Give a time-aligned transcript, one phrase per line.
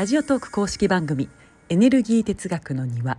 [0.00, 1.28] ラジオトーク公式番組
[1.68, 3.18] エネルギー哲学の庭。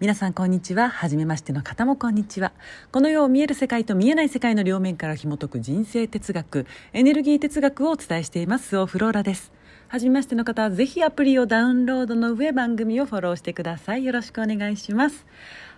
[0.00, 0.90] 皆さんこんにちは。
[0.90, 2.52] 初めましての方もこんにちは。
[2.92, 8.76] この世を見える世界と見えない世界の両面から紐解く人生哲学エネルギー哲学をお伝えしています。
[8.76, 9.50] オフローラです。
[9.88, 14.04] 初めましての方はぜひアプリをダウンロードの上番組をフォローしてください。
[14.04, 15.24] よろしくお願いします。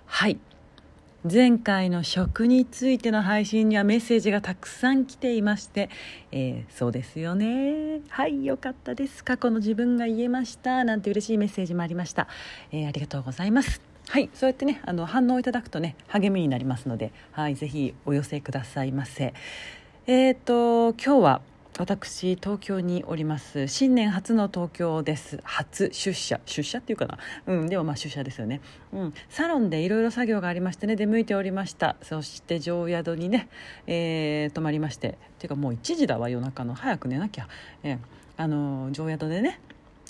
[0.06, 0.40] はい。
[1.30, 5.90] 前回の食についての配信にはメッセージがたくさん来ていまして、
[6.30, 8.00] えー、そうですよね。
[8.08, 9.24] はいよかったです。
[9.24, 10.84] 過去の自分が言えました。
[10.84, 12.28] なんて嬉しいメッセージもありました、
[12.70, 13.80] えー、ありがとうございます。
[14.08, 19.34] はいそうやってねあの反応いただくとね励みになりますのではいぜひお寄せくださいませ。
[20.06, 21.40] えっ、ー、と今日は
[21.78, 23.68] 私東京におります。
[23.68, 25.40] 新年初の東京です。
[25.44, 26.40] 初出社。
[26.46, 27.18] 出社っていうかな。
[27.46, 27.68] うん。
[27.68, 28.62] でもまあ出社ですよね。
[28.94, 29.14] うん。
[29.28, 30.96] サロンでいろいろ作業がありましてね。
[30.96, 31.96] 出向いておりました。
[32.00, 33.50] そして常宿にね、
[33.86, 35.08] えー、泊まりまして。
[35.08, 36.72] っていうかもう1時だわ夜中の。
[36.72, 37.48] 早く寝なきゃ、
[37.82, 37.98] えー、
[38.38, 39.60] あの常宿でね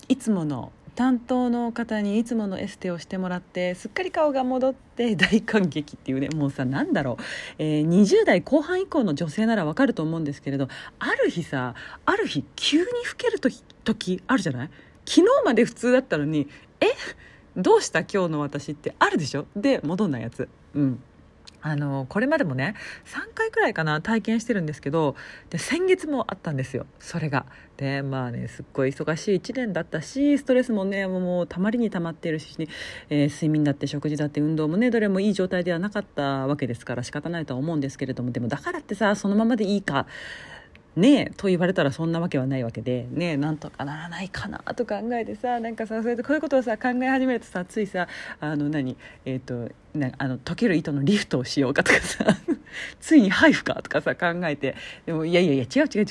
[0.08, 7.22] いつもの担当の方にいつものエステをしてもらってすっかり顔が戻って 大感激っていうねもうさ何だろう、
[7.58, 14.70] えー、20代後半以降の女性ならわかると思うんですけれどある日さある日急に老ける時時あるじゃない？
[15.05, 16.48] 昨日まで普通だったのに
[16.80, 16.86] え？
[17.56, 18.00] どうした？
[18.00, 19.47] 今日の私ってあるでしょ？
[19.55, 20.48] で戻んないやつ。
[20.75, 21.00] うん。
[21.67, 22.75] あのこれまでもね
[23.06, 25.17] 3回くらいかな体験してるんですけど
[25.50, 27.45] で先月もあったんですよそれが。
[27.77, 32.69] でまあねすっごい忙しい1年だったしストレスもねもうたまりにたまっているし、
[33.11, 40.06] えー、睡眠だって食事だって運動もねどれもいい状態ではなかったわけですから仕方ないとは思うんですけれどもでもだからってさそのままでいいか
[40.97, 48.08] ねえと言われたらそんなわけはないわけでねえなんとかならないかなと考えてさなんかさそれでこういうことをさ考え始めるとさついさ
[48.41, 52.25] あの何えっ、ー、となあの溶ける糸のリフトをしようかとかさ
[53.00, 56.06] ついに配布かとかさ考えてでもいやいやいや違う違う違う。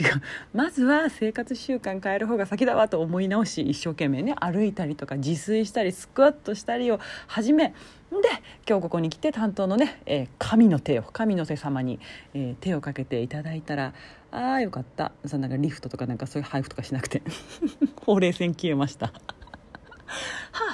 [0.53, 7.73] まずは生活習慣変える方が先だわと思い直し一生懸命ね歩いたりとか自炊したりスクワットしたりを始め
[8.11, 8.30] で
[8.67, 11.99] 今日ここに来て担当のね、えー、神の手を神の手様に、
[12.33, 13.93] えー、手をかけていただいたら
[14.35, 15.13] ああよかった。
[15.25, 17.21] そなんかリフトとかなんかそういう配布とかしなくて。
[18.05, 19.07] ほうれい線消えました。
[19.07, 19.13] は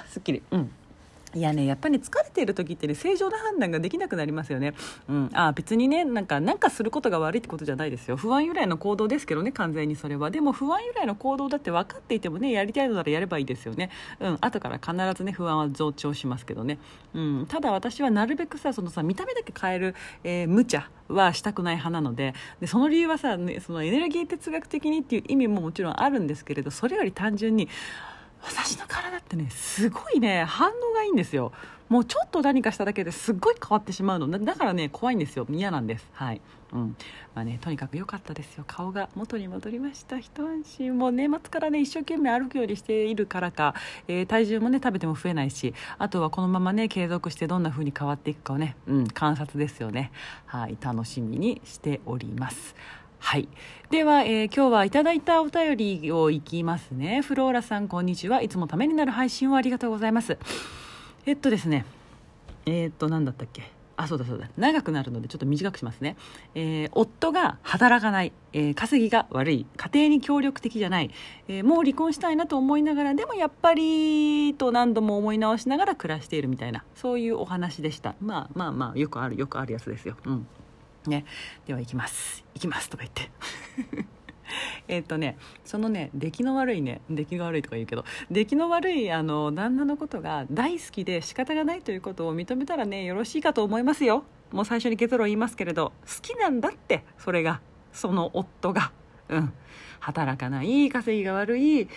[0.03, 0.41] あすっきり。
[0.51, 0.71] うん。
[1.33, 4.73] いやねやっぱり、疲れている時ってね正常な判断ができなくなりますよね、
[5.07, 8.17] うん、あ別にねなんかなんかすることが悪いってことじゃないですよ。
[8.17, 10.31] 不安由来の行動ですけどね完全にそれは。
[10.31, 13.89] でも不安由来の行動だって分かっていてもねやりたいのならやればいいですよね。
[14.19, 14.37] うん。
[14.41, 16.77] 後から必ずね不安は増長しますけどね、
[17.13, 27.69] うん、ただ私はなるべくさそのさ見た目だけ変える、えー、無茶はしたくない派なのででその理由はさ、ね、そのエネルギー哲学的にっていう意味ももちろんあるんですけれどそれより単純に
[28.43, 31.51] 私の体ってねすごいね反応がいいんですよ。
[31.89, 34.29] もうちょっと何かしただけですっごい変わってしまうの。
[34.29, 35.45] だからね怖いんですよ。
[35.49, 36.07] 嫌なんです。
[36.13, 36.41] はい。
[36.71, 36.95] うん。
[37.35, 38.63] まあねとにかく良かったですよ。
[38.65, 40.17] 顔が元に戻りました。
[40.17, 40.97] 一安心。
[40.97, 43.75] もう年末からね一生懸命歩くようにしているからか、
[44.07, 45.73] えー、体重もね食べても増えないし。
[45.97, 50.11] あとはこのままね継続してどんな風に変わっていくかをね、うん、観察ですよね。
[50.45, 50.77] はい。
[50.79, 52.73] 楽しみにしております。
[53.23, 53.47] はい。
[53.91, 57.21] では、えー、今日はいただいたお便りをいきますね。
[57.21, 58.41] フローラさん、こんにちは。
[58.41, 60.37] いつもためになる配信をありがとうございます。
[61.25, 61.85] えっとですね。
[62.65, 63.71] えー、っと、何だったっけ？
[63.95, 64.49] あ、そうだそうだ。
[64.57, 66.17] 長くなるのでちょっと短くしますね。
[66.55, 71.11] えー、夫が働かない、え、稼ぎが悪い、家庭に協力的じゃない、
[71.47, 78.15] え、もう離婚したいなと思いながら、でもやっぱりと何度も思い直しながら暮らしているみたいな、そういうお話でした。
[78.19, 80.17] まあまあまあ、よくある、よくあるやつですよ。
[80.25, 80.47] うん。
[81.07, 81.25] ね、
[81.65, 82.45] では行きます。
[82.53, 83.31] 行きますとか言って。
[84.87, 94.25] えっとねそのね出来の悪いね出来が悪いとか言うけど出来の悪いあの旦那のことが大好きで仕方がないということを認めたらねよろしいかと思いますよ。
[94.51, 97.61] もう最初に結論言いますけれど好きなんだってそれが
[97.93, 98.91] その夫が。
[99.29, 99.53] うん。
[100.01, 101.87] 働かない稼ぎが悪い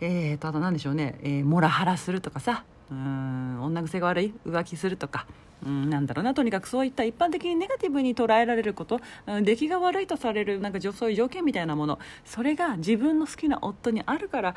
[0.00, 2.64] えーとあと何でしょうね、えー、モラハラするとかさ。
[2.90, 5.26] うん女癖が悪い浮気するとか
[5.64, 6.34] うん、なんだろうな。
[6.34, 11.98] とにかくそういった一般的にネガティブに捉えられること、うん、出来が悪いとされるなんかそういう条件みたいなもの。
[12.24, 14.54] それが自分の好きな夫にあるから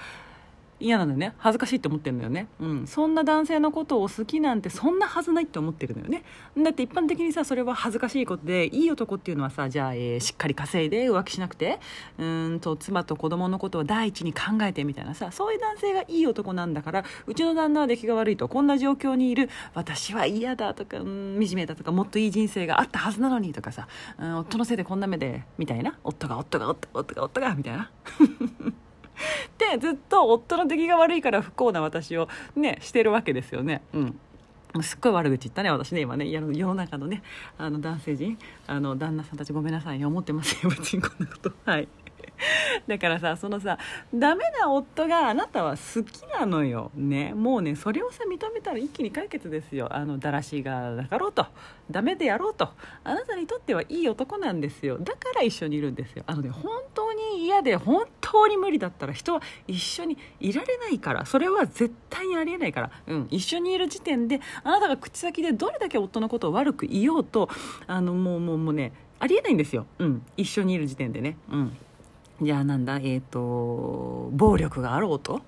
[0.80, 1.34] 嫌なんだよね。
[1.38, 6.24] 恥ずかしいって思ってるんだよね、うん、そんな男性のことを好きなんてそんなはずないって思ってるのよね。
[6.58, 11.80] だって一般的にさそれは恥ずかしいことでいい男っていうのはさじゃあ、えー、しっかり稼いで浮気しなくて
[12.18, 23.88] うんと妻と子供のことを第一に考えてみたいなさそういう男性がいい男なんだからうちの旦那は出来が悪いとこんな状況にいる私は嫌だとか、うん、惨めだとかもっといい人生があったはずなのにとかさ、
[24.20, 25.98] うん、夫のせいでこんな目でみたいな。
[26.04, 27.92] 夫が夫が夫が夫が夫がみたいな。
[29.58, 33.82] でずっと夫の出来が悪いから不幸な私をねしてるわけですよね。
[33.94, 34.20] うん。
[34.82, 36.28] すっごい悪口言ったね私ね今ね。
[36.30, 37.24] 世の中のね
[37.58, 40.70] あの男性陣あの旦那さんたちごめんなさいね思ってますよ。
[40.70, 41.52] 別にこんなこと。
[41.66, 41.88] はい。
[42.88, 43.78] だからさそのさ
[44.14, 46.92] ダメな夫があなたは好きなのよ。
[46.96, 47.34] ね。
[47.34, 49.88] もうねそれをさ認めたら一気に解決ですよ。
[49.92, 51.46] あのだらしがなかろうと。
[51.90, 52.70] ダメでやろうと。
[53.04, 54.98] あなたにとってはいい男なんですよ。
[54.98, 56.24] だから一緒にいるんですよ。
[56.28, 61.26] あのね本当に嫌で本当に無理だったら人は一緒にいられないから。
[61.26, 67.50] それは絶対にありえないから、うん、一緒にいる時点であなたが口先でどれだけ夫のことを悪く言おうと
[67.88, 71.78] あのもうもうもうねありえないんですよ、うん、一緒にいる時点でね、うん、
[72.42, 72.98] じゃあなんだ？
[72.98, 75.42] えっ、ー、と暴力があろうと、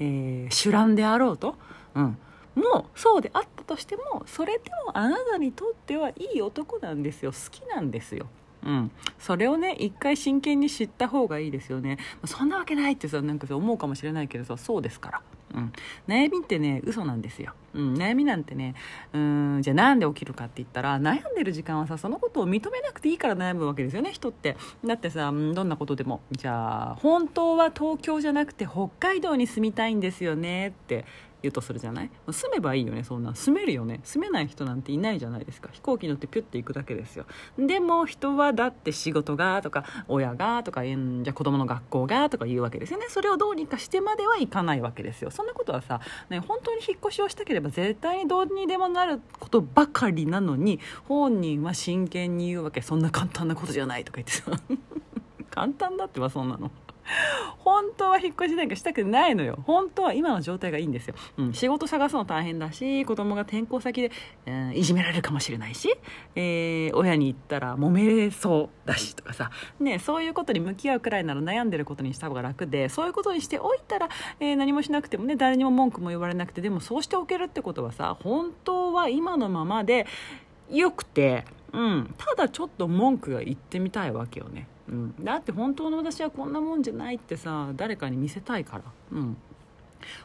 [0.00, 1.54] えー、酒乱であろうと、
[1.94, 2.18] うん、
[2.56, 7.32] もうそうであったとしてもそれでもあなたにとってはいい男なんですよ。
[7.32, 8.26] 好きなんですよ。
[8.64, 11.98] うん、それをね一回真剣に知った方がいいですよね。
[12.24, 15.22] そんなわけないってさなんかさ思うかもしれないけどさそうですから。
[15.54, 15.72] うん、
[16.08, 18.74] 悩みってね嘘なんですよ、うん、悩みなんてね
[19.12, 24.56] うんじゃあなんで起きるかって言ったら悩んでる時間はさそのことを認めなくていいから悩むわけですよね人って。
[24.84, 26.20] だってさどんなことでも。
[26.32, 31.04] じゃあ本当は東京じゃなくて北海道に住みたいんですよねって。
[31.42, 32.10] 言うとするじゃない？
[32.30, 34.00] 住めばいいよねそんな住めるよね。
[34.04, 35.68] 住めない人なんていないじゃないですか。
[35.72, 37.26] 飛行機乗ってピュッて行くだけですよ。
[37.58, 43.06] でも人はだって仕事がとか親がとかじゃ子供の学校がとか言うわけですよね。
[43.08, 45.30] それをどうにかしてまではいかないわけですよ。
[45.30, 46.00] そんなことはさ、
[46.30, 52.82] ね、本当に引っ越しをしたければ絶対にどうにでもなることばかりなのに本人は真剣に言うわけ。
[52.82, 54.50] そんな簡単なことじゃないとか言ってさ。
[55.50, 56.70] 簡単だってばそんなの。
[57.58, 59.58] 本当は引っ越しなんかしたくないのよ。
[59.66, 64.10] 本当は今の状態がいいんですよ、うん、仕事探すの大変だし子供が転校先で、
[64.46, 65.94] うん、いじめられるかもしれないし、
[66.34, 69.50] えー、親に言ったら揉めそうだしとかさ、
[69.80, 74.08] ね、そういうことに向き合うくらいなら悩んでることにした方が楽でそういうことにしておいたら、
[74.40, 80.06] えー、何もしなくてもね誰にも文句も言われなくてでもそうしておけるってことはさ本当は今のままで
[80.70, 84.66] よくて、うん、ただちょっと文句が言ってみたいわけよね。
[84.88, 88.82] うん、だって本当の私はこんなもんじゃないってさ誰かに見せたいから、
[89.12, 89.36] うん、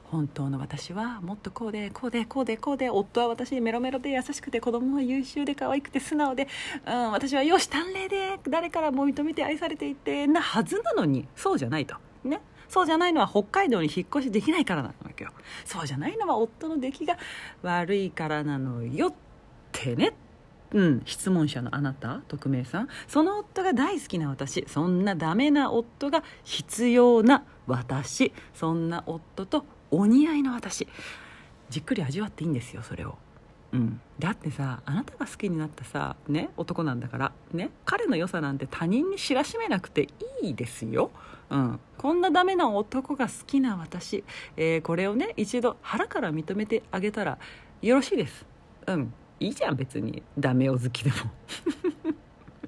[0.05, 6.47] 本当の私はもっとこうでこうでこうでこうで夫は私にメロメロで優しくて子供は優秀で可愛くて素直で、
[6.85, 11.27] うん、私は容姿端麗で誰からも認めて愛されていてなはずなのに。
[11.35, 11.95] そうじゃないと。
[12.23, 12.41] ね。
[12.69, 15.31] そうじゃないのは北海道に引っ越しできないからなわけよ。
[15.65, 17.17] そうじゃないのは夫の出来が
[17.61, 19.13] 悪いからなのよっ
[19.71, 20.13] てね。
[20.73, 22.87] うん、質問者のあなた匿名さん。
[23.07, 24.65] その夫が大好きな私。
[24.67, 28.33] そんなダメな夫が必要な私。
[28.53, 30.87] そんな夫とお似合いの私。
[31.69, 33.17] じっくり味わっていいんですよそれを。
[33.73, 37.69] うん、だってさあなたが好きになったさ、ね、男なんだからね。
[37.85, 40.07] 彼の良さなんて他人に知らしめなくて
[40.41, 41.11] いいですよ、
[41.49, 44.23] うん、こんなダメな男が好きな私、
[44.55, 47.37] えー、これをね一度腹から認めてあげたら
[47.81, 48.45] よろしいです。
[48.87, 49.13] うん。
[49.39, 50.23] いいじゃん別に。
[50.37, 51.15] ダメ男好きでも。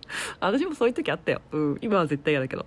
[0.40, 2.66] 私もそういう時あったよ、うん、今は絶対嫌だけど、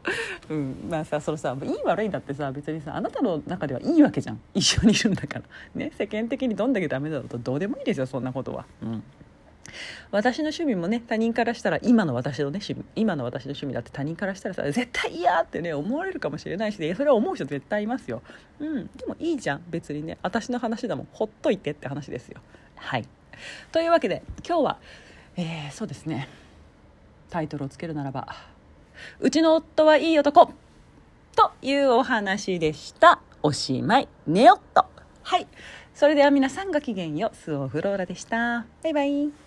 [0.48, 4.40] うん、まあさそのさいい悪いだってさ別にさあなたの中ではいいわけじゃん。
[4.54, 5.44] 一緒にいるんだから。
[5.74, 5.92] ね。
[5.96, 8.66] 世間的にどんだけダメだろうとどうでもいいですよそんなことは。
[8.82, 9.02] うん。
[10.10, 12.84] 私の趣味もね他人からしたら今の私のね趣味。
[12.94, 18.22] 今の私の趣味だって他人からしたらさ絶対嫌ってね思われるかもしれないし、ね、それは思う人絶対いますよ。
[18.60, 18.86] うん。
[18.96, 20.18] でもいいじゃん別にね。
[20.22, 21.08] 私の話だもん。
[21.12, 22.40] ほっといてって話ですよ。
[22.76, 23.06] はい。
[23.70, 24.78] というわけで今日は、
[25.36, 26.28] えー、そうですね。
[27.30, 28.28] タイトルをつけるならば
[29.20, 30.52] 「うちの夫はいい男」
[31.34, 33.20] というお話でした。
[33.42, 34.08] おしまい。
[34.26, 34.86] 寝よっと。
[35.22, 35.46] はい。
[35.94, 37.36] それでは皆さんごきげんよう。
[37.36, 38.66] スオフローラでした。
[38.82, 39.41] バイバイ。